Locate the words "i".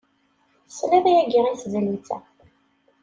1.49-1.53